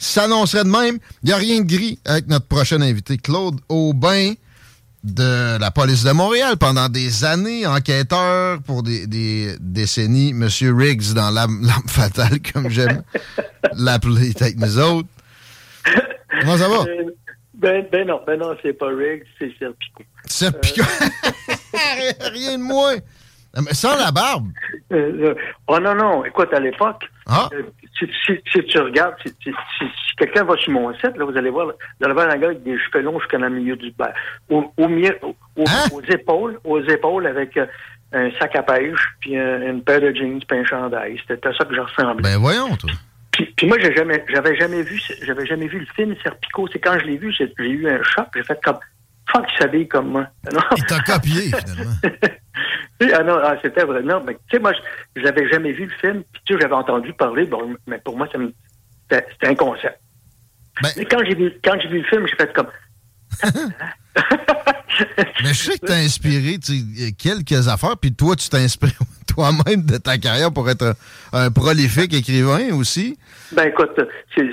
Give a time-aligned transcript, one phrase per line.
[0.00, 0.98] S'annoncerait de même.
[1.22, 4.32] Il n'y a rien de gris avec notre prochain invité, Claude Aubin
[5.04, 11.12] de la police de Montréal pendant des années, enquêteur pour des, des décennies, Monsieur Riggs
[11.14, 13.02] dans l'âme fatale, comme j'aime
[13.76, 15.08] l'appeler avec nous autres.
[16.40, 16.84] Comment ça va?
[17.54, 20.02] Ben, ben non, ben non, c'est pas Riggs, c'est Serpico.
[20.24, 20.82] Serpico?
[20.82, 22.12] Euh...
[22.32, 22.96] rien de moins.
[23.54, 24.48] Mais sans la barbe.
[24.92, 25.34] Euh,
[25.66, 27.50] oh non, non, écoute, à l'époque, ah.
[28.00, 31.50] Si, si, si, tu regardes, si, si quelqu'un va sur mon site, là, vous allez
[31.50, 33.92] voir, vous allez voir un gars avec des cheveux longs jusqu'à la milieu du
[34.48, 35.88] au, au, au, hein?
[35.92, 37.66] aux épaules, aux épaules avec euh,
[38.12, 41.20] un sac à pêche, puis un, une paire de jeans, puis un chandail.
[41.26, 42.22] C'était à ça que je ressemblais.
[42.22, 42.90] Ben voyons, toi.
[43.32, 46.68] Puis, puis moi, j'ai jamais, j'avais jamais vu, j'avais jamais vu le film Serpico.
[46.72, 48.26] C'est quand je l'ai vu, j'ai eu un choc.
[48.34, 48.78] J'ai fait comme,
[49.30, 50.26] fuck, il s'habille comme moi.
[50.52, 50.60] Non.
[50.76, 51.94] Il t'a copié, finalement.
[53.14, 54.02] ah non, ah, c'était vrai.
[54.02, 54.72] Non, mais tu sais, moi,
[55.16, 56.22] je n'avais jamais vu le film.
[56.32, 57.46] Puis tu sais, j'avais entendu parler.
[57.46, 59.98] Bon, mais pour moi, c'était un concept.
[60.82, 62.68] Ben, mais quand j'ai vu, quand vu le film, j'ai fait comme.
[65.42, 66.58] mais je sais que t'as inspiré
[67.18, 68.90] quelques affaires, puis toi, tu t'inspires
[69.26, 70.94] toi-même de ta carrière pour être
[71.32, 73.18] un, un prolifique écrivain aussi.
[73.52, 74.00] Ben écoute,
[74.34, 74.50] c'est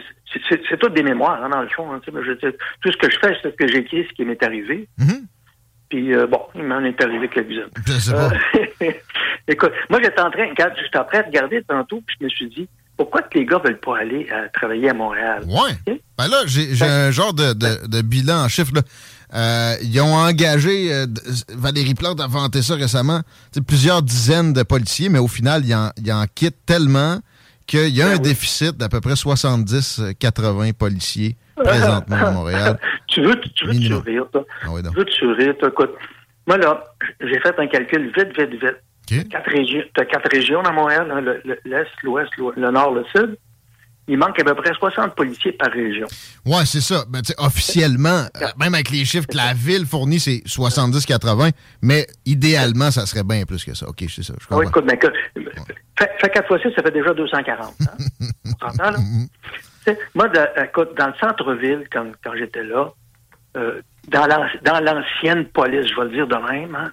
[0.50, 1.92] c'est toutes des mémoires, hein, dans le fond.
[1.92, 2.34] Hein, je,
[2.82, 4.88] tout ce que je fais, c'est ce que j'écris, ce qui m'est arrivé.
[4.98, 5.22] Mm -hmm.
[5.90, 7.42] Puis, euh, bon, il m'en est arrivé pas.
[8.10, 8.30] Euh,
[9.48, 12.30] écoute, moi, j'étais en train, quand j'étais en train de regarder tantôt, puis je me
[12.30, 15.44] suis dit, pourquoi que les gars veulent pas aller euh, travailler à Montréal?
[15.48, 15.72] Ouais.
[15.86, 16.02] Okay?
[16.18, 18.74] Ben là, j'ai un genre de, de, de, bilan en chiffres.
[18.74, 18.82] Là.
[19.34, 21.06] Euh, ils ont engagé,
[21.50, 23.22] Valérie Plante a vanté ça récemment,
[23.68, 27.20] plusieurs dizaines de policiers, mais au final, ils en, ils en quittent tellement
[27.68, 28.22] qu'il y a ben un oui.
[28.22, 32.80] déficit d'à peu près 70-80 policiers présentement à Montréal.
[33.18, 34.46] tu veux, tu veux te sourire, toi?
[34.64, 35.70] Ah oui, tu veux te sourire, toi?
[35.70, 35.96] Écoute,
[36.46, 36.84] moi, là,
[37.20, 38.78] j'ai fait un calcul vite, vite, vite.
[39.10, 39.24] Okay.
[39.26, 41.22] Quatre régions, tu as quatre régions à Montréal, hein,
[41.66, 43.38] l'Est, l'Ouest, le Nord, le Sud.
[44.10, 46.08] Il manque à peu près 60 policiers par région.
[46.46, 47.04] Oui, c'est ça.
[47.10, 51.52] Ben, officiellement, euh, même avec les chiffres que la ville fournit, c'est 70-80,
[51.82, 53.88] mais idéalement, ça serait bien plus que ça.
[53.90, 54.34] OK, c'est ça.
[54.40, 54.60] Je comprends.
[54.60, 54.98] Oui, écoute, mais,
[55.98, 57.74] fait, fait 4 fois 6, ça fait déjà 240.
[57.82, 57.86] Hein?
[58.46, 58.98] On s'entend, là?
[60.16, 62.92] Moi, de, écoute, dans le centre-ville, quand, quand j'étais là,
[63.58, 66.92] euh, dans l'ancienne police, je vais le dire de même, hein,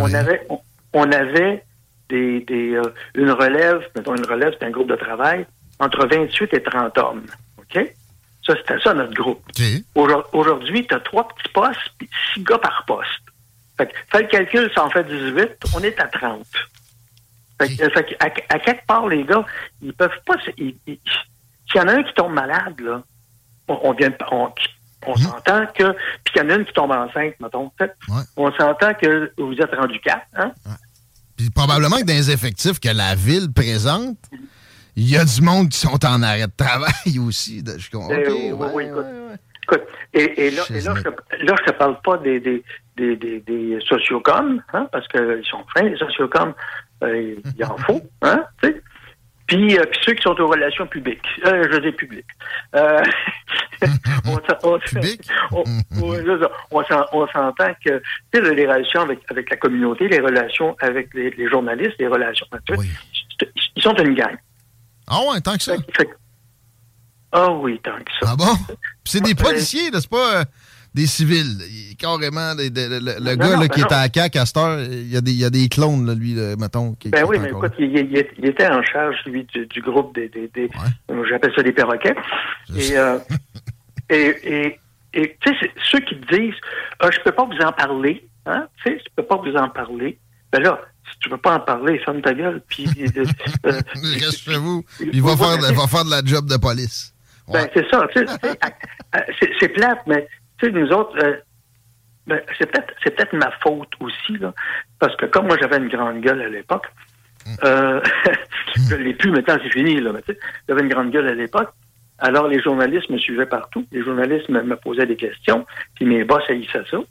[0.00, 0.60] on, avait, on,
[0.92, 1.62] on, avait
[2.08, 5.46] des, des, euh, une relève, mettons une relève, c'est un groupe de travail,
[5.78, 7.26] entre 28 et 30 hommes.
[7.58, 7.94] OK?
[8.46, 9.42] Ça, c'était ça, notre groupe.
[9.50, 9.84] Okay.
[10.32, 13.08] Aujourd'hui, tu as trois petits postes, puis six gars par poste.
[13.76, 16.46] Fait, fais le calcul, ça en fait 18, on est à 30.
[17.60, 17.90] Fait, okay.
[17.90, 19.44] fait à, à, quelque part, les gars,
[19.82, 20.36] ils peuvent pas...
[20.58, 20.98] Ils, ils,
[21.70, 23.02] s'il y en a un qui tombe malade, là,
[23.68, 24.52] on, on vient on,
[25.06, 25.92] on s'entend que.
[26.24, 27.70] Puis qu'il y en a une qui tombe enceinte, mettons.
[27.80, 28.22] Ouais.
[28.36, 30.52] On s'entend que vous êtes rendu quatre, hein?
[30.66, 30.72] Ouais.
[31.36, 34.16] Puis probablement que dans les effectifs que la ville présente,
[34.96, 37.62] il y a du monde qui sont en arrêt de travail aussi.
[37.66, 38.14] Je comprends.
[38.14, 39.06] Okay, oui, oui, écoute.
[39.64, 39.82] écoute
[40.12, 42.62] et, et, là, et là, je là, je te parle pas des, des,
[42.96, 46.54] des, des, des sociocoms, hein, parce qu'ils sont fins, les sociocoms,
[47.02, 48.82] euh, il en faut, hein, tu sais.
[49.46, 52.26] Puis, euh, puis ceux qui sont aux relations publiques, euh, je dis publiques.
[52.74, 53.02] Euh,
[54.26, 54.78] on, on,
[55.52, 55.64] on,
[57.12, 58.02] on s'entend que
[58.32, 62.46] les relations avec, avec la communauté, les relations avec les, les journalistes, les relations.
[62.76, 62.88] Oui.
[63.76, 64.36] Ils sont une gang.
[65.06, 65.74] Ah ouais, tant que ça.
[67.32, 68.32] Ah oui, tant que ça.
[68.32, 68.74] Ah bon?
[69.04, 70.44] c'est des policiers, c'est pas euh,
[70.94, 71.58] des civils.
[71.68, 73.86] Il, carrément, des, des, le, gars non, là, ben qui non.
[73.88, 76.06] est à CAC à cette heure, il y a des, il y a des clones,
[76.06, 76.94] là, lui, là, mettons.
[76.94, 80.28] Qui, ben qui oui, mais écoute, il, était en charge, lui, du, du groupe des.
[80.28, 81.22] des, des ouais.
[81.28, 82.14] J'appelle ça des perroquets.
[82.76, 83.18] Et, euh,
[84.10, 84.80] et, et,
[85.14, 86.54] et tu sais, ceux qui disent
[87.00, 89.68] ah, je peux pas vous en parler, hein, tu sais, je peux pas vous en
[89.68, 90.18] parler,
[90.52, 90.80] ben là,
[91.10, 92.62] si tu veux pas en parler, ferme ta gueule.
[92.68, 93.24] Puis, euh,
[93.66, 94.84] euh reste chez vous.
[95.00, 97.12] Il va, faire, va faire de la job de police.
[97.48, 98.06] Ben, c'est ça.
[99.60, 100.26] c'est plate, mais
[100.62, 101.36] nous autres, euh,
[102.26, 104.54] ben, c'est peut-être c'est peut-être ma faute aussi, là,
[104.98, 106.86] parce que comme moi j'avais une grande gueule à l'époque,
[107.46, 107.56] hum.
[107.64, 108.00] euh,
[108.88, 110.36] je l'ai plus maintenant, c'est fini, là, mais
[110.68, 111.72] j'avais une grande gueule à l'époque.
[112.18, 113.86] Alors les journalistes me suivaient partout.
[113.90, 115.66] Les journalistes me, posaient des questions,
[115.96, 116.98] puis mes boss haïssaient ça.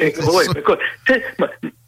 [0.00, 0.78] oui, écoute,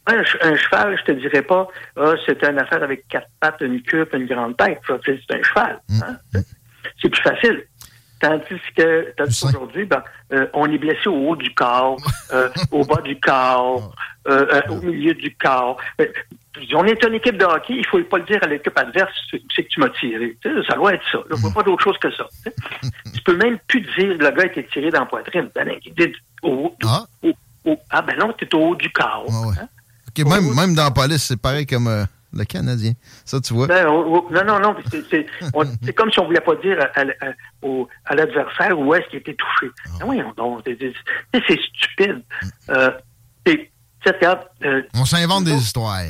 [0.07, 3.81] un, un, cheval, je te dirais pas, ah, c'est une affaire avec quatre pattes, une
[3.83, 4.81] queue, une grande tête.
[5.05, 5.81] C'est un cheval.
[6.03, 6.17] Hein?
[6.35, 6.43] Hum.
[7.01, 7.65] C'est plus facile.
[8.23, 10.01] Tandis que aujourd'hui, ben,
[10.33, 11.97] euh, on est blessé au haut du corps,
[12.33, 13.93] euh, au bas du corps,
[14.29, 15.77] euh, au milieu du corps.
[16.73, 19.11] on est une équipe de hockey, il ne faut pas le dire à l'équipe adverse,
[19.29, 20.37] c'est que tu m'as tiré.
[20.69, 21.19] ça doit être ça.
[21.31, 22.29] Il ne faut pas d'autre chose que ça.
[23.13, 25.51] tu peux même plus dire le gars a été tiré dans la poitrine.
[25.53, 25.73] Ben,
[26.45, 27.05] au, ah.
[27.91, 29.27] ah ben non, tu es au haut du corps.
[29.61, 29.69] Hein?
[30.25, 32.93] même, même dans la police, c'est pareil comme le Canadien.
[33.25, 33.67] Ça, tu vois?
[33.67, 34.77] Ben, non, non, non.
[35.83, 39.73] C'est comme si on ne voulait pas dire à, l'adversaire où est-ce qu'il était touché.
[40.01, 40.07] Ah.
[40.07, 40.21] oui,
[41.47, 42.23] c'est stupide.
[42.71, 42.91] Euh,
[44.65, 46.03] euh, on s'invente des histoires.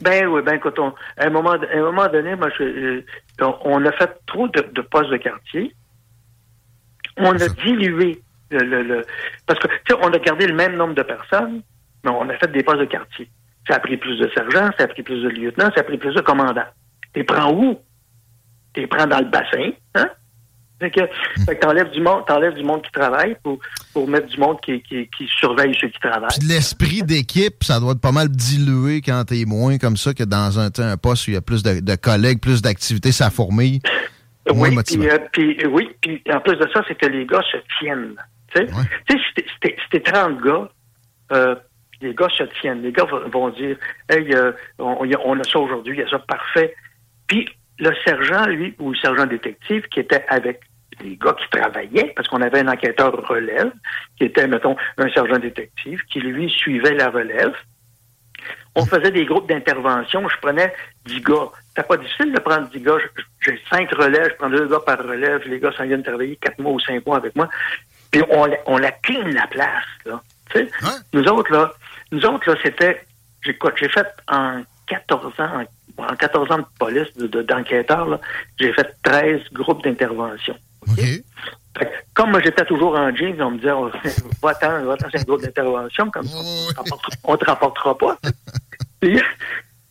[0.00, 2.48] Ben oui, ben écoute, à, un moment, à un moment donné, moi,
[3.64, 5.74] on a fait trop de, postes de quartier.
[7.16, 8.20] On a dilué
[8.50, 9.02] le,
[9.46, 11.62] parce que tu sais, on a gardé le même nombre de personnes,
[12.04, 13.28] mais on a fait des postes de quartier.
[13.68, 15.98] Ça a pris plus de sergents, ça a pris plus de lieutenants, ça a pris
[15.98, 16.66] plus de commandants.
[17.12, 17.78] T'es prends où?
[18.74, 20.08] T'es prends dans le bassin, hein?
[20.80, 21.44] Fait que, hmm.
[21.46, 23.58] fait que t'enlèves du monde, t'enlèves du monde qui travaille pour,
[23.92, 26.36] pour mettre du monde qui, qui, qui surveille ceux qui travaillent.
[26.46, 30.58] l'esprit d'équipe, ça doit être pas mal dilué quand t'es moins comme ça que dans
[30.58, 33.80] un, un poste où il y a plus de, collègues, plus d'activités, ça fourmille.
[34.50, 37.56] Oui, puis, euh, puis, oui, puis en plus de ça, c'est que les gars se
[37.78, 38.14] tiennent.
[38.54, 40.68] Tu sais, si t'es 30 gars,
[41.32, 41.54] euh,
[42.00, 42.82] les gars se tiennent.
[42.82, 43.76] Les gars vont dire
[44.08, 46.74] Hey, euh, on, a ça aujourd'hui, il y a ça parfait.
[47.26, 47.48] Puis
[47.78, 50.60] le sergent, lui, ou le sergent détective, qui était avec
[51.02, 53.72] les gars qui travaillaient, parce qu'on avait un enquêteur relève,
[54.16, 57.54] qui était, mettons, un sergent détective, qui lui suivait la relève.
[58.76, 60.28] On faisait des groupes d'intervention.
[60.28, 60.72] Je prenais
[61.06, 61.50] 10 gars.
[61.68, 62.98] C'était pas difficile de prendre 10 gars.
[63.40, 65.42] J'ai cinq relèves, je prends deux gars par relève.
[65.46, 67.48] Les gars s'en viennent travailler quatre mois ou cinq mois avec moi.
[68.10, 70.22] Puis on, on la clean la place, là.
[71.12, 71.72] Nous autres, là,
[72.12, 73.04] nous autres, là, c'était.
[73.42, 75.64] J'ai fait en 14 ans,
[75.98, 78.18] en, 14 ans de police, d'enquêteur, de,
[78.58, 80.56] j'ai fait 13 groupes d'intervention.
[82.14, 83.90] Comme moi, j'étais toujours en jeans, on me disait, oh,
[84.42, 86.38] va-t'en, va-t'en, c'est un groupe d'intervention, comme ça,
[87.24, 88.16] on ne te rapportera pas.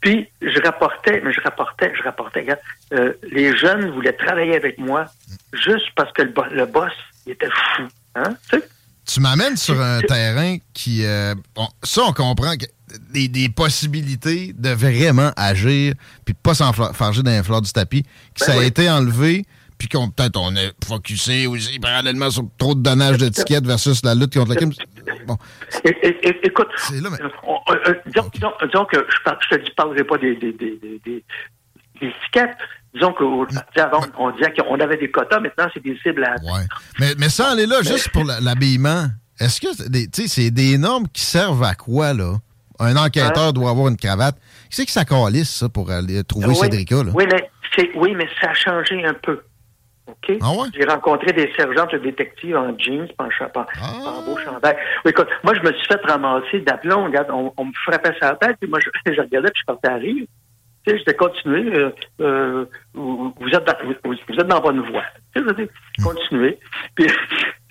[0.01, 2.61] puis, je rapportais, mais je rapportais, je rapportais, regarde,
[2.93, 5.05] euh, les jeunes voulaient travailler avec moi
[5.51, 6.93] juste parce que le, boss,
[7.25, 7.83] il était fou.
[8.15, 8.69] Hein, tu sais?
[9.05, 11.05] Tu m'amènes sur un terrain qui.
[11.05, 11.35] Euh,
[11.83, 12.65] ça, on comprend que
[13.11, 15.93] des, possibilités de vraiment agir,
[16.25, 19.45] puis de pas s'enfarger dans les fleurs du tapis, que ben ça a été enlevé,
[19.77, 24.15] puis qu'on peut-être on est focusé aussi parallèlement sur trop de donnage d'étiquettes versus la
[24.15, 24.73] lutte contre la crime.
[25.25, 25.37] Bon.
[25.83, 27.21] écoute, là, mais...
[27.21, 27.29] Euh,
[27.87, 28.29] euh, disons,
[28.85, 31.23] que je ne te parlerai pas des, des, des, des
[32.01, 32.57] étiquettes,
[33.11, 36.35] Disons qu'avant, on disait qu'on avait des quotas, maintenant, c'est des cibles à.
[36.43, 36.65] Ouais.
[36.99, 39.07] Mais, mais ça, est là, juste pour l'habillement,
[39.39, 39.67] est-ce que
[40.27, 42.35] c'est des normes qui servent à quoi, là?
[42.79, 44.35] Un enquêteur doit avoir une cravate.
[44.69, 47.11] Qui c'est que ça calisse, ça, pour aller trouver oui, Cédrica, là?
[47.13, 47.49] Oui mais,
[47.95, 49.41] oui, mais ça a changé un peu.
[50.07, 50.37] OK?
[50.41, 50.67] Ah ouais?
[50.73, 53.93] J'ai rencontré des sergents de détectives en jeans, en, en, ah.
[54.05, 54.75] en beau chandail.
[55.05, 57.05] Oui, écoute, moi, je me suis fait ramasser d'aplomb.
[57.05, 59.65] Regarde, on, on, me frappait sur la tête, puis moi, je, je regardais, puis je
[59.65, 60.25] partais à rire
[60.85, 63.73] tu sais, continué, euh, euh, vous, êtes dans,
[64.03, 65.03] vous, êtes dans la bonne voie.
[65.33, 65.69] Tu sais.
[66.95, 67.07] Puis, tu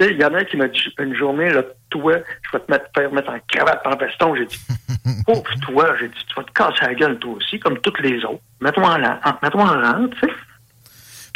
[0.01, 2.65] sais, il y en a un qui m'a dit une journée, là, toi, je vais
[2.65, 4.35] te mettre, faire mettre en cravate, en veston.
[4.37, 4.59] J'ai dit,
[5.27, 8.25] pauvre toi, j'ai dit, tu vas te casser la gueule, toi aussi, comme toutes les
[8.25, 8.43] autres.
[8.61, 10.33] Mets-toi en rang, mets-toi en rang, tu sais.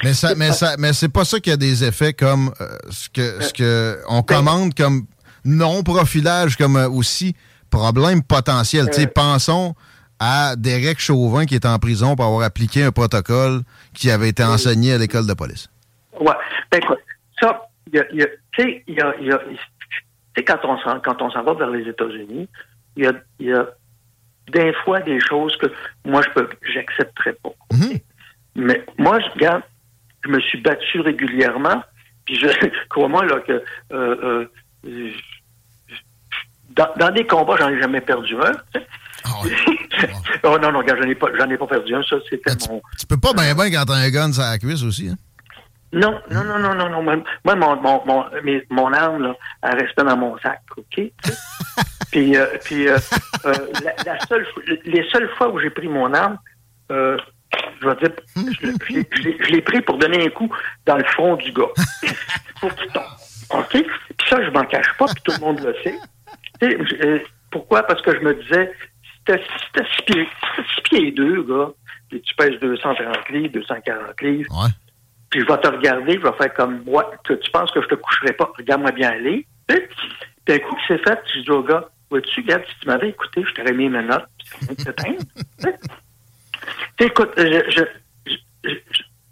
[0.02, 3.09] Mais ça, mais ça, mais c'est pas ça qui a des effets comme euh, ce
[3.09, 5.06] que ce que on ben commande comme
[5.42, 7.35] non profilage comme aussi
[7.71, 8.90] problème potentiel.
[8.90, 9.75] tu sais, pensons
[10.18, 13.61] à Derek Chauvin qui est en prison pour avoir appliqué un protocole
[13.94, 15.68] qui avait été enseigné à l'école de police.
[16.20, 16.32] Oui.
[16.70, 16.80] Ben,
[17.40, 18.00] ça, tu
[18.56, 19.38] sais, il y a, y a
[20.42, 22.49] quand on s'en, quand on s'en va vers les États-Unis,
[22.96, 23.66] il y a, y a
[24.52, 25.66] des fois des choses que
[26.04, 27.50] moi je peux pas.
[27.73, 28.00] Mm-hmm.
[28.56, 29.62] Mais moi, je regarde,
[30.25, 31.82] je me suis battu régulièrement,
[32.25, 32.49] puis je
[32.90, 34.49] crois-moi là que euh,
[34.85, 35.11] euh,
[36.70, 38.80] dans, dans, des combats, j'en ai jamais perdu un.
[40.45, 42.02] oh non, non, regarde, j'en ai, pas, ai pas perdu un.
[42.02, 42.80] Ça, c'était mon.
[42.99, 45.16] Tu peux pas bien, bien quand t'as un gun sur la cuisse aussi, hein?
[45.92, 47.02] Non, non, non, non, non, non.
[47.02, 48.25] Moi, mon, mon, mon,
[48.71, 51.00] mon arme, là, elle restait dans mon sac, OK?
[52.11, 52.99] puis, euh, puis euh,
[53.47, 53.52] euh,
[54.04, 54.47] la, seule,
[54.85, 56.38] les seules fois où j'ai pris mon arme,
[56.90, 57.16] je
[57.83, 60.52] vais dire, je, l'ai pris pour donner un coup
[60.87, 61.73] dans le front du gars.
[62.61, 63.02] pour qu'il tombe.
[63.50, 63.71] OK?
[63.71, 67.23] Puis ça, je m'en cache pas, puis tout le monde le sait.
[67.50, 67.85] Pourquoi?
[67.85, 68.73] Parce que je me disais,
[69.26, 70.28] t'as six pieds,
[70.75, 71.71] six pieds deux, gars,
[72.09, 74.71] puis tu pèses 230 livres, 240 livres, ouais.
[75.30, 77.88] puis je vais te regarder, je vais faire comme moi, tu, tu penses que je
[77.88, 79.47] te coucherai pas, regarde-moi bien aller.
[79.66, 83.11] Puis un coup que c'est fait, je dis au gars, vois-tu, regarde, si tu m'avais
[83.11, 84.92] écouté, je t'aurais mis mes notes, puis ça
[86.99, 87.85] Écoute, je,
[88.64, 88.71] je,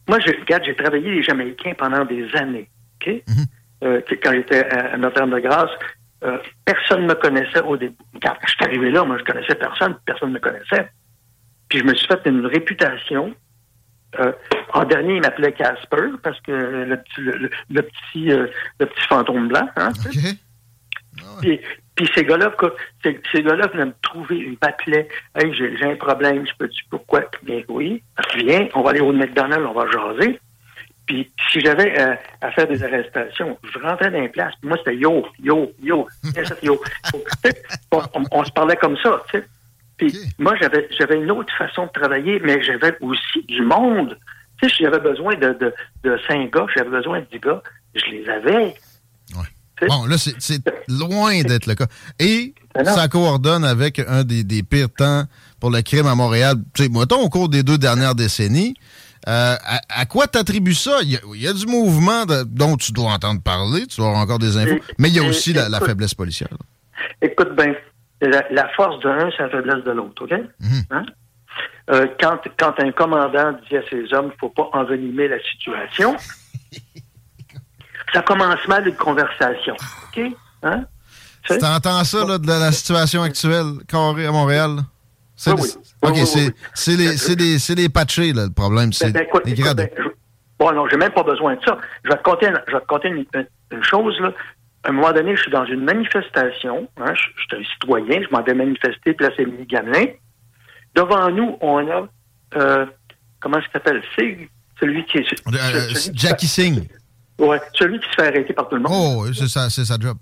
[0.08, 2.68] moi, je, regarde, j'ai travaillé les Jamaïcains pendant des années.
[3.00, 3.08] OK?
[3.08, 3.46] Mm-hmm.
[3.84, 5.70] Euh, quand j'étais à Notre-Dame-de-Grâce,
[6.25, 7.97] euh, personne ne me connaissait au début.
[8.23, 10.90] Quand je suis arrivé là, moi, je connaissais personne, personne ne me connaissait.
[11.69, 13.35] Puis je me suis fait une réputation.
[14.21, 14.33] Euh,
[14.73, 19.69] en dernier, il m'appelait Casper parce que le petit, le, petit, le petit fantôme blanc.
[19.76, 21.40] Hein, ah
[21.97, 22.52] puis, ces gars-là,
[23.04, 25.09] ces, ces gars-là venaient me trouver, ils m'appelaient.
[25.37, 27.23] Hey, j'ai, un problème, je peux dire pourquoi?
[27.43, 28.02] Bien oui,
[28.37, 30.40] viens, on va aller au McDonald's, on va jaser.
[31.06, 34.54] Puis si j'avais euh, à faire des arrestations, je rentrais dans les places.
[34.61, 36.08] Puis moi, c'était yo, yo, yo,
[36.62, 36.80] yo.
[37.92, 39.46] on, on, se parlait comme ça, tu sais.
[39.96, 44.18] Puis moi, j'avais j'avais une autre façon de travailler, mais j'avais aussi du monde.
[44.61, 47.62] Tu sais, j'avais besoin de, de, de cinq gars, j'avais besoin de dix gars,
[47.94, 48.75] je les avais.
[49.88, 51.87] Bon, là, c'est loin d'être le cas.
[52.18, 55.25] Et ben ça coordonne avec un des, des, pires temps
[55.61, 56.56] pour le crime à Montréal.
[56.75, 58.75] Tu sais, mettons, au cours des deux dernières décennies.
[59.26, 59.57] Euh,
[59.88, 60.99] à, quoi t'attribues ça?
[61.02, 64.57] Il y, a, du mouvement dont tu dois entendre parler, tu dois avoir encore des
[64.57, 66.49] infos, mais il y a aussi la, faiblesse policière.
[67.23, 67.75] Écoute bien,
[68.21, 70.33] la, force de l'un, c'est la faiblesse de l'autre, OK?
[70.61, 70.83] Mhm.
[70.90, 71.07] Hein?
[71.90, 75.38] Euh, quand, quand un commandant dit à ses hommes, il ne faut pas envenimer la
[75.43, 76.16] situation,
[78.12, 79.75] ça commence mal une conversation.
[80.09, 80.23] OK?
[80.62, 80.85] Hein?
[81.47, 84.78] Tu entends ça là, de la situation actuelle, carré à Montréal?
[85.36, 85.68] C'est oui,
[86.02, 86.16] OK,
[86.74, 88.92] c'est les, les patchés, là, le problème.
[88.92, 89.74] C'est ben, ben, les.
[89.74, 89.88] Ben,
[90.58, 91.76] bon, non, j'ai même pas besoin de ça.
[92.04, 94.18] Je vais te conter, je vais te conter une, chose.
[94.20, 94.32] Là.
[94.84, 96.88] À un moment donné, je suis dans une manifestation.
[96.98, 98.22] Hein, je, suis un citoyen.
[98.22, 100.06] Je m'en vais manifester, place Émilie Gamelin.
[100.94, 102.06] Devant nous, on a...
[102.56, 102.86] Euh,
[103.40, 104.02] comment ça s'appelle?
[104.16, 104.48] C'est
[104.78, 105.48] celui qui est...
[105.48, 106.86] Euh, Jackie Singh.
[107.38, 108.92] Oui, celui qui se fait arrêter par tout le monde.
[109.26, 110.16] Oh, c'est ça, c'est sa job.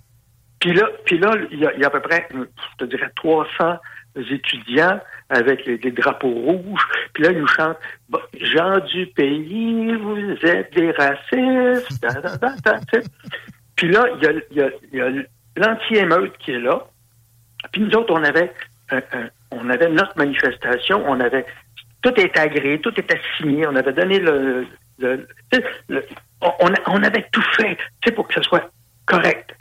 [0.61, 2.45] Puis là, puis là, il y, a, à peu près, je
[2.79, 3.49] te dirais, 300
[4.17, 6.87] étudiants avec des drapeaux rouges.
[7.13, 7.79] Puis là, ils nous chantent
[8.41, 12.07] Gens du pays, vous êtes des racistes.
[13.77, 15.11] puis là, il y a, y a
[15.57, 16.87] l'anti-émeute qui est là.
[17.73, 18.53] Puis nous autres, on avait,
[19.51, 21.47] on avait notre manifestation, on avait
[22.03, 24.67] tout était agréé, tout était signé, on avait donné le,
[26.41, 27.79] on, avait tout fait
[28.15, 28.71] pour que ce soit
[29.07, 29.57] correct.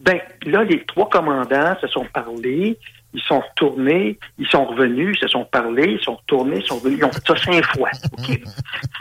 [0.00, 2.78] Ben là, les trois commandants se sont parlés,
[3.16, 6.76] ils sont retournés, ils sont revenus, ils se sont parlés, ils sont retournés, ils sont
[6.76, 7.90] revenus, ils ont fait ça cinq fois.
[8.22, 8.42] Puis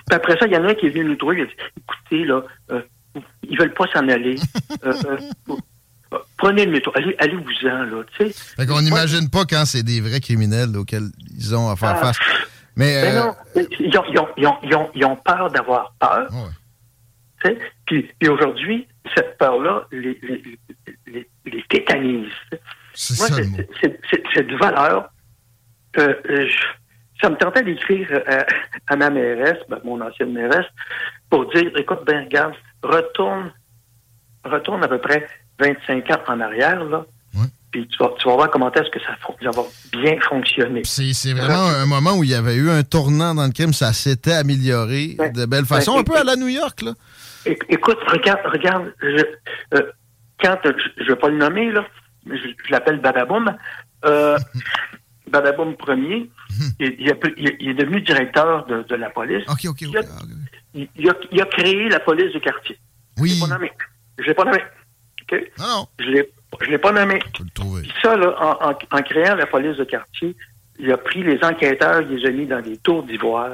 [0.10, 1.53] après ça, il y en a un qui est venu nous trouver, il a dit
[1.77, 2.41] écoutez, là,
[2.72, 2.81] euh,
[3.43, 4.38] ils veulent pas s'en aller.
[4.86, 8.55] Euh, euh, prenez le métro, allez, allez-vous-en, là, tu sais.
[8.55, 12.13] Fait qu'on n'imagine pas quand c'est des vrais criminels auxquels ils ont à faire ah.
[12.13, 12.17] face.
[12.77, 13.34] Mais, non,
[13.79, 14.03] ils ont,
[14.38, 16.29] ils, ont, ils, ont, peur d'avoir peur.
[17.86, 20.19] Puis, aujourd'hui, cette peur-là les,
[21.07, 22.31] les, les, tétanise.
[23.17, 23.27] Moi,
[24.33, 25.09] c'est de valeur.
[25.97, 26.13] Euh,
[27.21, 28.43] ça me tentait d'écrire euh,
[28.87, 30.65] à, ma mairesse, ben, mon ancienne mairesse,
[31.29, 33.53] pour dire, écoute, ben regarde, retourne,
[34.43, 35.25] retourne à peu près
[35.59, 37.05] 25 ans en arrière, là,
[37.71, 40.83] puis tu vas, tu vas, voir comment est-ce que ça, ça, va bien fonctionner.
[40.85, 43.91] C'est vraiment un moment où il y avait eu un tournant dans le crime, ça
[43.91, 46.93] s'était amélioré de belle façon, un peu à la New York, là.
[47.45, 49.23] Écoute, regarde, regarde, je,
[49.75, 49.91] euh,
[50.41, 51.85] quand, je ne vais pas le nommer, là,
[52.25, 53.55] je, l'appelle Badaboum,
[54.05, 54.38] euh,
[55.27, 56.29] Badaboum premier,
[56.79, 59.44] il, il, est devenu directeur de, de la police.
[59.48, 60.05] OK, OK, OK.
[60.74, 62.77] Il, a, il, a, créé la police du quartier.
[63.17, 63.29] Oui.
[63.29, 63.72] Je ne l'ai pas nommé.
[64.20, 64.63] Je l'ai pas nommé.
[65.58, 65.88] Non, non.
[66.00, 67.20] Je ne l'ai pas nommé.
[67.39, 67.88] le trouver.
[68.01, 70.36] ça, là, en, en, en, créant la police de quartier,
[70.77, 73.51] il a pris les enquêteurs, il les a mis dans des tours d'ivoire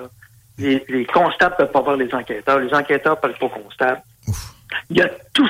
[0.61, 4.01] les, les constables peuvent pas voir les enquêteurs, les enquêteurs peuvent pas constables.
[4.89, 5.49] Il y a tout.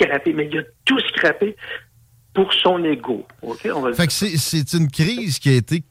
[0.00, 1.56] Scrappé, mais il a tout scrappé
[2.34, 3.26] pour son ego.
[3.42, 3.68] OK?
[3.74, 5.84] On va Fait que c'est- une crise qui a été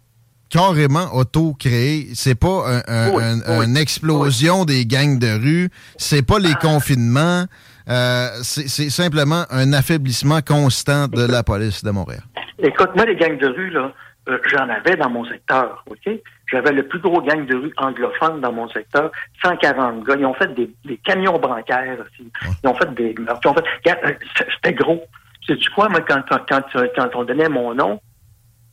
[0.49, 2.07] carrément auto-créée.
[2.13, 5.69] C'est pas un- un- Oui, un- oui, une explosion des gangs de rue.
[5.97, 6.47] C'est pas Ah.
[6.47, 7.45] les confinements.
[7.89, 12.23] Euh, c'est c'est simplement un affaiblissement constant de la police de Montréal.
[12.59, 13.93] Écoute, moi, les gangs de rue, là,
[14.29, 16.13] euh, j'en avais dans mon secteur, OK?
[16.53, 19.11] J'avais le plus gros gang de rue anglophone dans mon secteur,
[19.43, 20.15] 140 gars.
[20.19, 22.31] Ils ont fait des, des camions bancaires aussi.
[22.63, 23.89] Ils ont fait des ont fait...
[24.05, 24.11] Euh,
[24.55, 25.03] C'était gros.
[25.47, 27.99] Sais-tu quoi, moi, quand, quand, quand, euh, quand on donnait mon nom,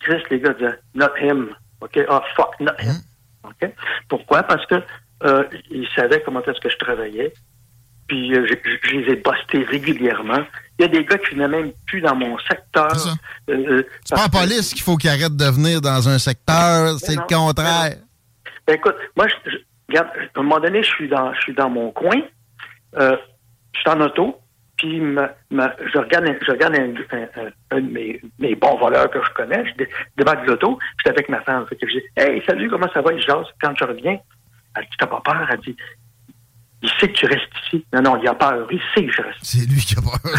[0.01, 1.49] Chris, les gars disaient «not him».
[1.81, 1.99] OK?
[2.07, 2.97] Ah, fuck, not him.
[3.45, 3.71] OK?
[4.09, 4.43] Pourquoi?
[4.43, 4.83] Parce que
[5.25, 7.33] euh, ils savaient comment est-ce que je travaillais.
[8.09, 10.45] Puis euh, je les ai bustés régulièrement.
[10.81, 12.91] Il y a des gars qui venaient même plus dans mon secteur.
[12.97, 13.53] C'est.
[13.53, 16.99] Euh, euh, pas la police qu'il faut qu'il arrête de venir dans un secteur.
[16.99, 17.97] C'est le contraire.
[18.67, 19.57] Ben, écoute, moi, je, je-
[19.91, 22.17] regarde, à un moment donné, je suis dans, je suis dans mon coin,
[22.99, 23.15] euh,
[23.75, 24.41] je suis en auto,
[24.79, 29.11] puis je regarde, un- je regarde un, un- un- un de mes, mes bons voleurs
[29.11, 31.95] que je connais, je dé- débarque de l'auto, j'étais avec ma femme, fait que je
[31.99, 33.13] dis, hey, salut, comment ça va?
[33.13, 33.45] Il jase.
[33.61, 34.19] Quand je reviens,
[34.77, 35.47] elle dit, t'as pas peur?
[35.53, 35.77] Elle dit,
[36.83, 37.85] il sait que tu restes ici.
[37.93, 38.67] Non, non, il a peur.
[38.71, 40.19] Il sait que je reste C'est lui qui a peur.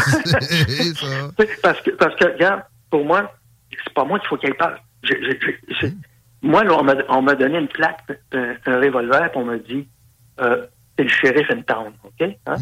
[0.96, 1.46] Ça.
[1.62, 3.32] Parce que, parce que, regarde, pour moi,
[3.70, 4.78] c'est pas moi qu'il faut qu'il ait peur.
[5.04, 5.94] Je- je- je- c'est-
[6.42, 8.00] Moi, là, on m'a- on m'a donné une plaque,
[8.32, 9.86] un, un revolver, puis on m'a dit,
[10.40, 10.66] euh,
[10.98, 12.28] c'est le shérif in town, OK?
[12.46, 12.56] Hein?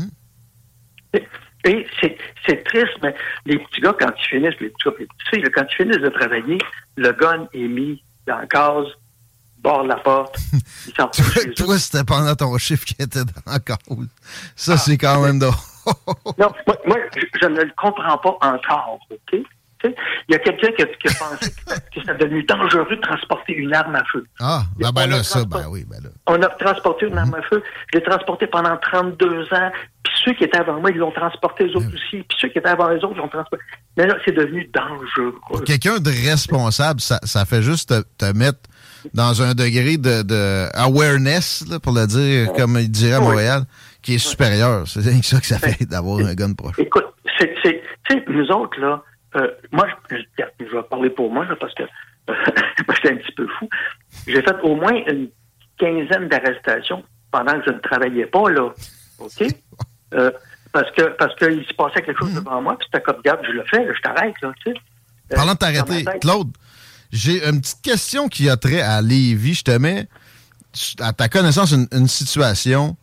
[1.15, 1.27] Et,
[1.65, 3.15] et c'est c'est triste, mais
[3.47, 5.99] les petits gars, quand ils finissent, les petits gars, les petites filles, quand ils finissent
[6.03, 6.59] de travailler,
[6.97, 8.87] le gun est mis dans la case,
[9.62, 10.37] bord de la porte,
[10.87, 11.09] ils s'en
[11.57, 14.07] Toi, c'était pendant ton chiffre qui était dans la cause.
[14.57, 15.55] Ça, c'est quand même drôle.
[16.38, 19.40] Non, moi, moi, je, je ne le comprends pas encore, OK?
[19.83, 19.94] Il
[20.29, 23.55] y a quelqu'un qui, a- qui a pensé que, que c'est devenu dangereux de transporter
[23.55, 24.27] une arme à feu.
[24.38, 26.11] Ah, ben, ben là, ça, ben oui, ben là.
[26.27, 27.62] On a transporté une arme à feu.
[27.90, 29.70] Je l'ai transporté pendant 32 ans.
[30.03, 32.23] Puis ceux qui étaient avant moi, ils l'ont transporté les autres aussi.
[32.29, 33.64] Puis ceux qui étaient avant les autres, ils l'ont transporté.
[33.96, 35.35] Mais là, c'est devenu dangereux.
[35.64, 38.59] Quelqu'un de responsable, ça, ça fait juste te, te mettre
[39.15, 43.21] dans un degré de, de awareness, là, pour le dire, comme il dirait à.
[43.21, 43.63] Montréal,
[44.03, 44.87] qui est supérieur.
[44.89, 46.79] C'est ça que ça fait d'avoir un gun proche.
[46.79, 47.07] Écoute,
[47.39, 49.03] c'est, c'est, tu sais, nous autres, là,
[49.37, 51.87] euh, moi, je, je- je vais parler pour moi, là, parce que euh,
[52.87, 53.69] moi, j'étais un petit peu fou.
[54.27, 55.29] J'ai fait au moins une
[55.79, 58.71] quinzaine d'arrestations pendant que je ne travaillais pas, là.
[59.19, 59.45] OK?
[60.13, 60.33] Euh,
[60.73, 63.53] parce que parce qu'il se passait quelque chose devant moi, puis c'était comme, regarde, je
[63.53, 64.79] le fais, là, je t'arrête, là, tu sais.
[65.33, 66.05] Euh, Parlant de t'arrêter.
[66.21, 66.49] Claude,
[67.12, 69.55] j'ai une petite question qui a trait à Lévis.
[69.55, 70.09] Je te mets,
[71.01, 72.96] à ta connaissance, une, une situation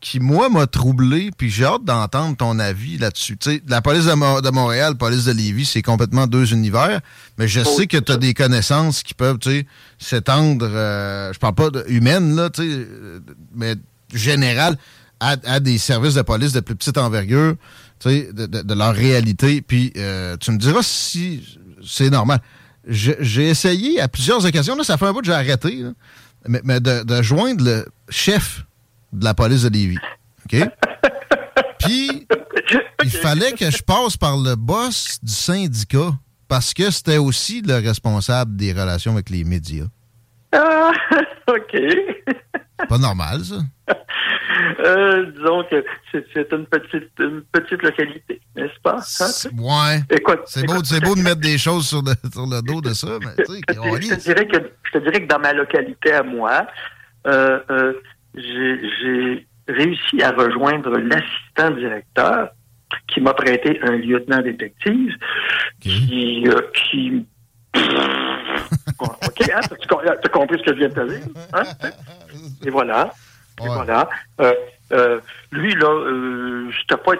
[0.00, 3.36] qui, moi, m'a troublé, puis j'ai hâte d'entendre ton avis là-dessus.
[3.36, 6.54] Tu sais, la police de, Mo- de Montréal, la police de Lévis, c'est complètement deux
[6.54, 7.00] univers,
[7.36, 9.66] mais je sais que tu as des connaissances qui peuvent, tu sais,
[9.98, 12.86] s'étendre, euh, je parle pas de humaines, là, tu sais,
[13.54, 13.74] mais
[14.14, 14.78] générales,
[15.20, 17.56] à, à des services de police de plus petite envergure,
[17.98, 21.44] tu sais, de, de- de leur réalité, puis euh, tu me diras si
[21.86, 22.40] c'est normal.
[22.86, 25.90] J'ai essayé à plusieurs occasions, là, ça fait un bout que j'ai arrêté, là,
[26.48, 28.64] mais, mais de, de joindre le chef
[29.12, 29.98] de la police de Lévis.
[30.46, 30.60] OK?
[31.78, 32.26] Puis,
[33.02, 36.12] il fallait que je passe par le boss du syndicat
[36.48, 39.86] parce que c'était aussi le responsable des relations avec les médias.
[40.52, 40.90] Ah,
[41.48, 41.80] OK.
[42.88, 43.56] Pas normal, ça.
[44.78, 48.98] Euh, disons que c'est, une petite une petite localité, n'est-ce pas?
[49.20, 49.50] Hein?
[49.58, 50.16] Ouais.
[50.16, 52.92] Écoute, C'est beau, écoute, beau de mettre des choses sur le, sur le dos de
[52.92, 56.12] ça, mais tu sais, je, te, dirais que je te dirais que dans ma localité
[56.12, 56.66] à moi,
[57.26, 57.92] euh, euh,
[58.34, 62.50] j'ai réussi à rejoindre l'assistant directeur
[63.08, 65.14] qui m'a prêté un lieutenant détective
[65.80, 67.26] qui euh, qui
[69.00, 71.26] OK, hein, tu as compris ce que je viens de te dire?
[71.52, 71.62] Hein?
[72.66, 73.12] Et voilà.
[73.68, 74.08] Voilà.
[74.40, 74.52] Euh,
[74.92, 75.20] euh,
[75.52, 77.12] lui, là, euh, c'était pas,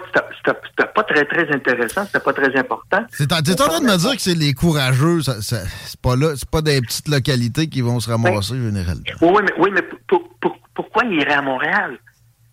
[0.87, 3.05] pas très, très intéressant, c'était pas très important.
[3.11, 6.33] C'est en, train de me dire que c'est les courageux, ça, ça- c'est pas là,
[6.35, 9.01] c'est pas des petites localités qui vont se ramasser généralement.
[9.21, 11.97] Oui, mais, oui, mais pour- pour- pour- pourquoi il irait à Montréal?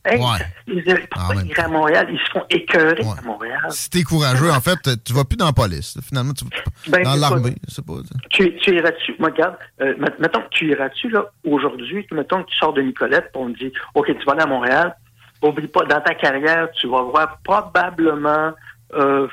[0.05, 0.21] Hey,
[0.67, 2.09] ils, pourquoi ils iraient à Montréal?
[2.11, 3.67] Ils se font écœurer à Montréal.
[3.71, 5.99] Si t'es courageux, en fait, tu vas plus dans la police.
[6.03, 7.57] Finalement, tu vas ben, dans l'armée.
[7.87, 7.93] Pas...
[8.31, 12.73] Tu, tu irais-tu, regarde, euh, mettons que tu irais-tu, là, aujourd'hui, mettons que tu sors
[12.73, 14.97] de Nicolette, et on te dit, OK, tu vas aller à Montréal,
[15.43, 18.53] oublie pas, dans ta carrière, tu vas voir probablement,
[18.95, 19.29] euh,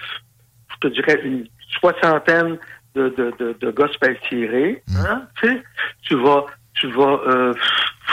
[0.74, 1.48] je te dirais, une
[1.80, 2.58] soixantaine
[2.96, 4.84] de, de, de, de gospel tirés.
[4.88, 4.98] Mm.
[4.98, 5.64] Hein, tu, sais,
[6.02, 7.54] tu vas, tu vas, euh,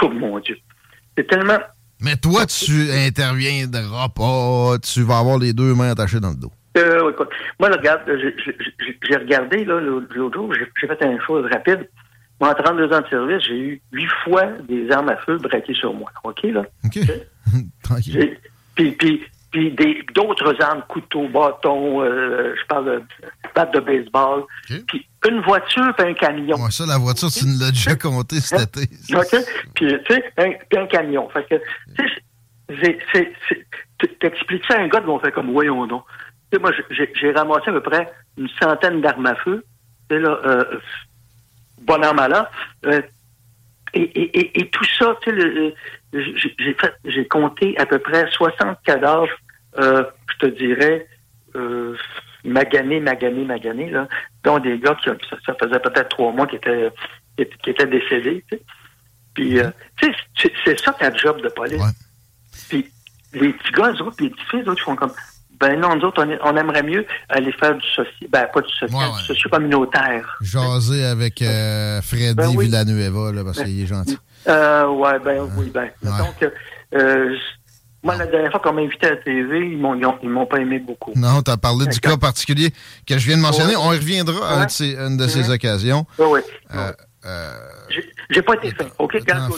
[0.03, 0.59] oh mon Dieu.
[1.17, 1.59] C'est tellement.
[2.03, 6.53] Mais toi, tu interviendras pas, tu vas avoir les deux mains attachées dans le dos.
[6.77, 7.29] Euh, écoute,
[7.61, 11.89] moi, regarde, j'ai regardé, là, l'autre jour, j'ai fait une chose rapide.
[12.41, 15.75] Moi, en 32 ans de service, j'ai eu huit fois des armes à feu braquées
[15.75, 16.11] sur moi.
[16.25, 16.65] OK, là?
[16.85, 16.99] OK.
[17.83, 18.37] Tranquille.
[18.75, 19.71] Puis, puis, puis
[20.15, 23.03] d'autres armes, couteaux, bâtons, euh, je parle de
[23.55, 26.57] batte de baseball, puis une voiture puis un camion.
[26.57, 28.89] Ouais, ça, la voiture, tu nous l'as déjà compté cet été.
[29.15, 29.37] OK?
[29.75, 31.29] Puis, tu sais, un, un, camion.
[31.29, 31.55] Fait que,
[31.97, 33.33] tu sais,
[34.21, 36.05] t'expliques ça à un gars, on fait comme, voyons donc.
[36.51, 39.65] Tu sais, moi, j'ai ramassé à peu près une centaine d'armes à feu.
[40.09, 40.65] Tu sais, là, euh,
[41.83, 42.49] bon an, mal
[42.87, 43.03] euh,
[43.95, 45.75] et, et, et, tout ça, tu sais,
[46.13, 49.29] j'ai fait, j'ai compté à peu près 60 cadavres,
[49.79, 51.07] euh, je te dirais,
[51.57, 51.97] euh,
[52.45, 54.09] maganés, maganés, maganés, là,
[54.45, 55.11] dont des gars qui,
[55.47, 56.91] ça, faisait peut-être trois mois qui étaient,
[57.37, 58.63] qui, étaient décédés, tu sais.
[59.35, 61.83] Puis, euh, tu sais, c'est ça ta job de police.
[62.69, 62.87] Puis,
[63.33, 65.13] les petits gars, eux autres, les petits filles, eux autres, font comme,
[65.59, 69.13] ben non, nous autres, on, aimerait mieux aller faire du social, ben pas du social,
[69.17, 70.39] du socio-communautaire.
[70.41, 74.19] Jaser avec euh, Freddy ben Villanueva, là, parce ben, qu'il est gentil.
[74.49, 75.89] Euh, ouais, ben oui, ben.
[76.03, 76.51] Donc,
[76.95, 77.37] euh,
[78.03, 80.59] moi, la dernière fois qu'on m'a invité à la TV, ils m'ont, ils m'ont pas
[80.59, 81.13] aimé beaucoup.
[81.15, 82.71] Non, tu as parlé du cas particulier
[83.07, 83.77] que je viens de mentionner.
[83.77, 86.05] On y reviendra à une de ces occasions.
[86.19, 86.41] Oui, oui.
[86.75, 86.93] Euh,
[87.25, 87.53] euh,
[88.31, 88.87] j'ai pas été fin.
[88.99, 89.49] OK, quand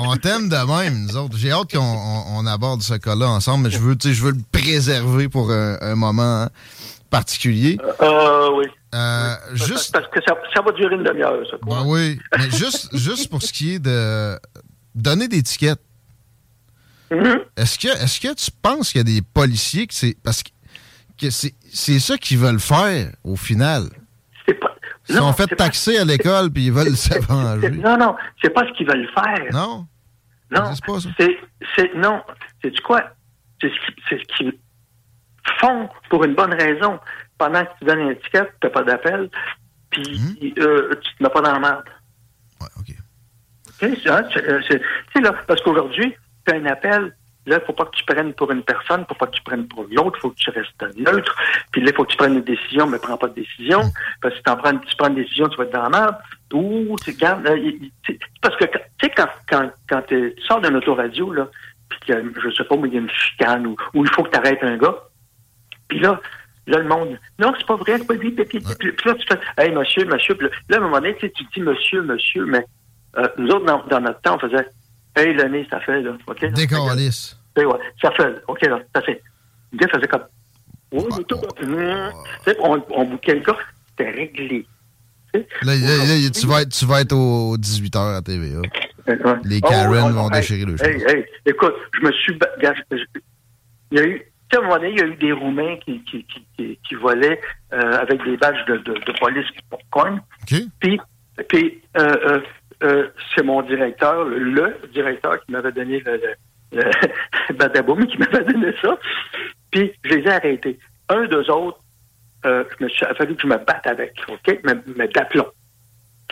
[0.00, 1.36] on t'aime de même, nous autres.
[1.36, 5.50] J'ai hâte qu'on aborde ce cas-là ensemble, mais je veux, je veux le préserver pour
[5.50, 6.48] un, moment hein,
[7.10, 7.76] particulier.
[8.00, 8.64] Euh, oui.
[8.94, 9.92] Euh, juste...
[9.92, 11.58] Parce que ça, ça, va durer une demi-heure, ça.
[11.66, 14.38] Ben oui, mais juste, juste pour ce qui est de
[14.94, 15.78] donner des tickets.
[17.10, 17.44] Mm-hmm.
[17.56, 20.16] Est-ce que, est que tu penses qu'il y a des policiers que c'est.
[20.22, 20.50] Parce que
[21.30, 23.84] c'est ça qu'ils veulent faire au final?
[24.60, 24.74] Pas,
[25.08, 27.70] ils sont fait taxer à l'école puis ils veulent s'avenger.
[27.70, 29.52] Non, non, c'est pas ce qu'ils veulent faire.
[29.52, 29.86] Non?
[30.50, 30.72] Non.
[31.76, 32.22] C'est non.
[32.62, 33.02] C'est du quoi?
[33.60, 33.70] C'est
[34.10, 34.52] ce qu'ils
[35.60, 36.98] font pour une bonne raison.
[37.36, 39.30] Pendant que tu donnes un ticket, tu n'as pas d'appel,
[39.90, 40.60] puis mm-hmm.
[40.60, 41.84] euh, tu ne mets pas dans la merde.
[42.60, 42.94] Ouais, OK.
[43.78, 46.16] c'est là, parce qu'aujourd'hui,
[46.52, 47.14] un appel,
[47.48, 49.42] Là, il ne faut pas que tu prennes pour une personne, faut pas que tu
[49.42, 51.34] prennes pour l'autre, il faut que tu restes neutre.
[51.72, 53.80] Puis là, il faut que tu prennes une décision, mais prends pas de décision.
[54.20, 56.16] Parce que si prends, tu prends une décision, tu vas être dans la merde.
[56.52, 57.48] Ou tu gardes.
[58.42, 61.48] Parce que tu sais, quand, quand, quand tu sors d'un autoradio, là,
[61.88, 64.24] puis que je sais pas, mais il y a une chicane ou, ou il faut
[64.24, 64.96] que tu arrêtes un gars.
[65.88, 66.20] Puis là,
[66.66, 68.32] là, le monde, non, c'est pas vrai, c'est pas lui.
[68.32, 68.58] Puis,
[69.06, 70.34] là, tu fais, hey, monsieur, monsieur.
[70.34, 72.64] Puis là, à un moment donné, tu dis monsieur, monsieur, mais
[73.16, 74.66] euh, nous autres, dans, notre temps, on faisait,
[75.16, 76.12] hey, l'année, ça fait, là.
[76.26, 76.44] OK?
[76.52, 79.22] Décalisse ouais, ça fait, OK, là, ça fait.
[79.72, 80.24] Le gars faisait comme,
[80.92, 81.38] oh, mais tout,
[82.60, 83.56] on, on bouquait le gars,
[83.90, 84.66] c'était réglé.
[85.34, 88.60] Là, là, là, tu, vas être, tu vas être aux 18h à TVA.
[89.06, 89.36] Ouais.
[89.44, 92.38] Les Karen oh, vont déchirer le hey, hey, écoute, je me suis...
[93.90, 94.22] Il y a eu...
[94.50, 97.38] À un moment donné, il y a eu des Roumains qui, qui, qui, qui volaient
[97.74, 100.22] euh, avec des badges de, de, de police popcorn.
[100.44, 100.64] Okay.
[100.80, 100.98] Puis,
[101.50, 102.40] puis euh, euh,
[102.82, 106.20] euh, c'est mon directeur, le, le directeur qui m'avait donné le,
[106.72, 108.98] le Badaboum qui m'avait donné ça.
[109.70, 110.78] Puis je les ai arrêtés.
[111.08, 111.80] Un, deux autres,
[112.46, 114.60] euh, je me suis, il a fallu que je me batte avec, OK?
[114.64, 115.48] Mais, mais d'aplomb.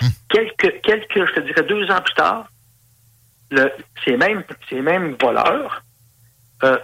[0.03, 0.09] Hum.
[0.29, 2.49] Quelques, quelques, je te dirais deux ans plus tard,
[3.51, 3.71] le,
[4.05, 5.83] ces, mêmes, ces mêmes voleurs
[6.63, 6.79] euh,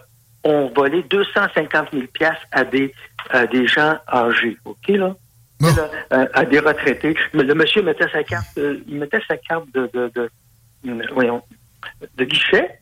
[0.45, 2.05] ont volé 250 000
[2.51, 2.93] à des,
[3.31, 5.15] à des gens âgés, OK, là?
[5.63, 7.17] Là à, des retraités.
[7.33, 10.31] Mais le monsieur mettait sa carte, euh, il mettait sa carte de, de, de,
[11.13, 11.43] voyons,
[12.17, 12.81] de guichet,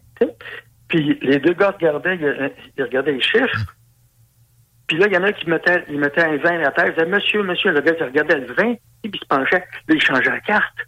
[0.89, 2.19] puis les deux gars regardaient,
[2.77, 3.75] ils regardaient les chiffres.
[4.87, 6.87] Puis là, il y en a un qui mettait, il mettait un 20 à terre.
[6.89, 9.65] Il disait, monsieur, monsieur, le gars, il regardait le 20, puis il se penchait.
[9.89, 10.79] Là, il changeait la carte.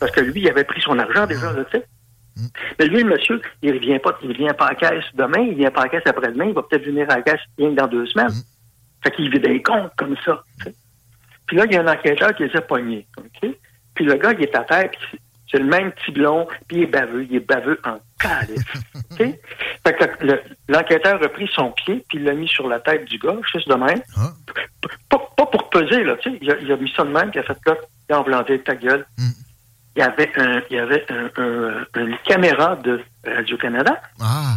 [0.00, 1.84] Parce que lui, il avait pris son argent déjà, tu sais.
[2.36, 2.46] Mm.
[2.78, 5.54] Mais lui, le monsieur, il revient pas, il vient pas à la caisse demain, il
[5.54, 7.86] vient pas à la caisse après-demain, il va peut-être venir à la caisse bien dans
[7.86, 8.28] deux semaines.
[8.28, 8.57] Mm.
[9.02, 10.42] Fait qu'il vit des comptes comme ça.
[11.46, 13.06] Puis là, il y a un enquêteur qui les a pognés.
[13.94, 15.18] Puis le gars, il est à terre, puis
[15.50, 17.24] c'est le même petit blond, puis il est baveux.
[17.24, 18.62] Il est baveux en calice.
[19.16, 23.18] Fait que l'enquêteur a pris son pied, puis il l'a mis sur la tête du
[23.18, 24.02] gars, juste de même.
[24.16, 24.32] Ah.
[25.08, 26.38] Pas, pour peser, là, tu sais.
[26.42, 27.76] Il, a mis ça de même, puis il a fait là,
[28.08, 29.06] il a emblanté ta gueule.
[29.16, 29.28] Mm.
[29.96, 31.06] il y avait, un, il y avait
[31.96, 34.02] une caméra de Radio-Canada.
[34.20, 34.56] Ah.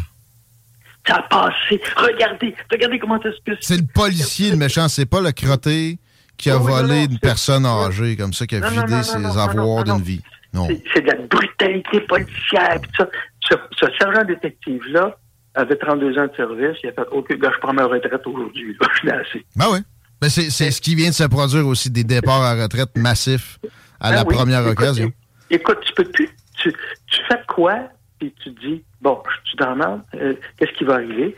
[1.07, 1.81] Ça a passé.
[1.95, 3.77] Regardez, regardez comment est-ce que c'est.
[3.77, 4.87] le policier, le méchant.
[4.87, 5.97] C'est pas le crotté
[6.37, 10.21] qui a volé une personne âgée comme ça, qui a vidé ses avoirs d'une vie.
[10.53, 10.67] Non.
[10.93, 12.79] C'est de la brutalité policière.
[12.97, 13.07] Ça.
[13.49, 15.17] Ce, ce sergent détective-là
[15.55, 16.77] avait 32 ans de service.
[16.83, 18.77] Il a fait OK, gars, je prends ma retraite aujourd'hui.
[18.93, 19.45] Je suis assez.
[19.55, 19.79] Ben oui.
[20.21, 23.57] Ben c'est ce qui vient de se produire aussi, des départs à retraite massifs
[23.99, 25.11] à ben la première occasion.
[25.49, 26.29] Écoute, tu peux plus.
[26.59, 27.89] Tu, tu fais quoi?
[28.21, 31.35] Puis tu dis, bon, je suis dans euh, qu'est-ce qui va arriver?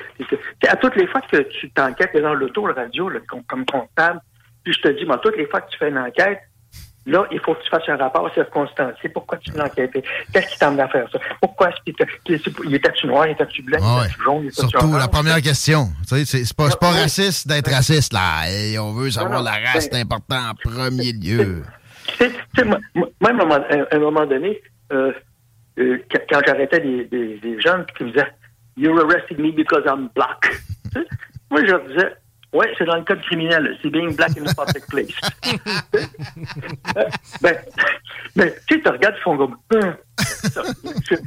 [0.67, 3.09] à toutes les fois que tu t'enquêtes dans l'auto, le radio,
[3.47, 4.19] comme comptable,
[4.65, 6.39] puis je te dis, moi, toutes les fois que tu fais une enquête,
[7.05, 9.07] là, il faut que tu fasses un rapport circonstancié.
[9.07, 10.03] Pourquoi tu l'as enquêté?
[10.33, 11.19] Qu'est-ce qui t'emmène à faire ça?
[11.39, 15.07] Pourquoi est-ce qu'il était-tu noir, il était-tu blanc, il était-tu jaune, il était Surtout la
[15.07, 15.87] première question.
[16.05, 18.51] Tu sais, c'est pas, pas raciste d'être raciste, là.
[18.51, 21.63] Et on veut savoir la race, c'est important en premier lieu.
[22.17, 22.77] Tu sais, moi,
[23.23, 24.61] à un moment donné,
[25.79, 25.97] euh,
[26.29, 28.31] quand j'arrêtais des, des, des, jeunes qui me disaient
[28.77, 30.61] You're arresting me because I'm black.
[31.51, 32.13] moi, je leur disais
[32.53, 33.75] oui, c'est dans le code criminel.
[33.81, 35.09] C'est being black in a public place.
[37.41, 37.57] ben,
[38.35, 39.57] ben, tu sais, tu regardes, ils font comme.
[39.73, 39.97] Hein?
[41.07, 41.17] tu,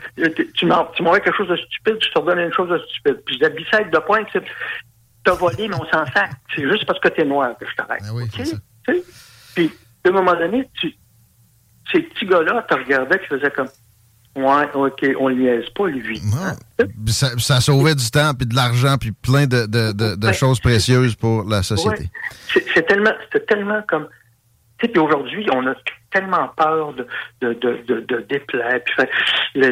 [0.52, 3.24] tu m'envoies quelque chose de stupide, je te redonne une chose de stupide.
[3.26, 4.44] Puis dis, beside de point, c'est
[5.24, 6.30] t'as volé, mais on s'en sert.
[6.54, 8.02] C'est juste parce que t'es noir que je t'arrête.
[8.02, 8.28] Ben oui,
[9.54, 9.72] Puis,
[10.04, 10.94] à un moment donné, tu,
[11.92, 13.68] ces petits gars-là, tu regardais, qui faisaient comme.
[14.36, 16.20] Ouais, OK, on liaise pas, lui.
[17.06, 20.60] Ça, ça, sauvait du temps, puis de l'argent, puis plein de, de, de, de choses
[20.60, 22.10] précieuses pour la société.
[22.74, 23.12] C'est tellement,
[23.48, 24.08] tellement comme...
[24.78, 25.74] Tu sais, puis aujourd'hui, on a
[26.12, 27.06] tellement peur de,
[27.40, 28.80] de, de, de, déplaire.
[28.84, 29.70] Puis, là,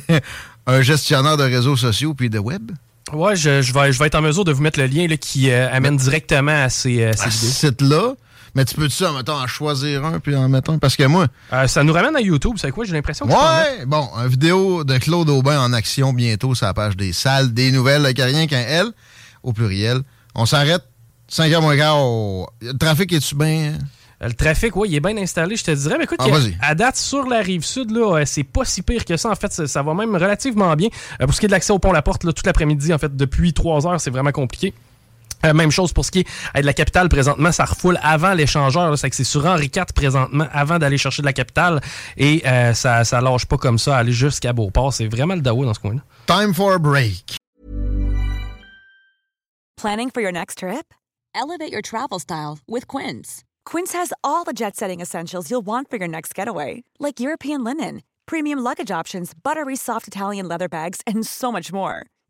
[0.67, 2.71] un gestionnaire de réseaux sociaux puis de web.
[3.13, 5.17] Ouais, je, je, vais, je vais être en mesure de vous mettre le lien là,
[5.17, 8.13] qui euh, amène directement à ces, euh, ces à ce site-là.
[8.53, 10.77] Mais tu peux-tu, en mettant, en choisir un, puis en mettant...
[10.77, 11.27] Parce que moi...
[11.53, 12.83] Euh, ça nous ramène à YouTube, c'est quoi?
[12.83, 13.85] J'ai l'impression que Ouais!
[13.85, 17.71] Bon, une vidéo de Claude Aubin en action bientôt sur la page des salles des
[17.71, 18.87] nouvelles, avec rien qu'un L,
[19.43, 20.01] au pluriel.
[20.35, 20.83] On s'arrête,
[21.29, 21.97] 5 h moins quart.
[22.61, 23.73] Le trafic est-tu bien...
[23.73, 23.85] Hein?
[24.21, 25.97] Euh, le trafic, oui, il est bien installé, je te dirais.
[25.97, 26.27] Mais écoute, ah,
[26.61, 29.29] à date, sur la rive sud, là, euh, c'est pas si pire que ça.
[29.29, 30.89] En fait, ça, va même relativement bien.
[31.19, 32.97] Euh, pour ce qui est de l'accès au pont La Porte, là, toute l'après-midi, en
[32.97, 34.73] fait, depuis 3 heures, c'est vraiment compliqué.
[35.43, 38.97] Même chose pour ce qui est de la capitale présentement, ça refoule avant l'échangeur.
[38.97, 41.82] C'est que c'est sur Henri IV présentement, avant d'aller chercher de la capitale.
[42.17, 44.93] Et ça, ça lâche pas comme ça, aller jusqu'à Beauport.
[44.93, 46.01] C'est vraiment le dawa dans ce coin-là.
[46.27, 47.38] Time for a break.
[49.77, 50.93] Planning for your next trip?
[51.34, 53.43] Elevate your travel style with Quince.
[53.65, 57.63] Quince has all the jet setting essentials you'll want for your next getaway, like European
[57.63, 62.06] linen, premium luggage options, buttery soft Italian leather bags, and so much more.